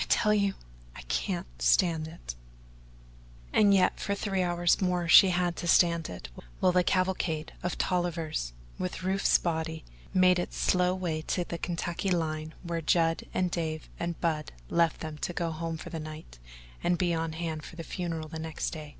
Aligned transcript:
"I 0.00 0.04
tell 0.08 0.32
you 0.32 0.54
I 0.96 1.02
can't 1.08 1.60
stand 1.60 2.08
it." 2.08 2.34
And 3.52 3.74
yet 3.74 4.00
for 4.00 4.14
three 4.14 4.42
hours 4.42 4.80
more 4.80 5.08
she 5.08 5.28
had 5.28 5.56
to 5.56 5.66
stand 5.66 6.08
it, 6.08 6.30
while 6.58 6.72
the 6.72 6.82
cavalcade 6.82 7.52
of 7.62 7.76
Tollivers, 7.76 8.54
with 8.78 9.02
Rufe's 9.02 9.36
body, 9.36 9.84
made 10.14 10.38
its 10.38 10.56
slow 10.56 10.94
way 10.94 11.20
to 11.20 11.44
the 11.44 11.58
Kentucky 11.58 12.10
line 12.10 12.54
where 12.62 12.80
Judd 12.80 13.24
and 13.34 13.50
Dave 13.50 13.90
and 14.00 14.18
Bub 14.22 14.46
left 14.70 15.00
them 15.02 15.18
to 15.18 15.34
go 15.34 15.50
home 15.50 15.76
for 15.76 15.90
the 15.90 16.00
night 16.00 16.38
and 16.82 16.96
be 16.96 17.12
on 17.12 17.34
hand 17.34 17.62
for 17.62 17.76
the 17.76 17.84
funeral 17.84 18.30
next 18.38 18.70
day. 18.70 18.96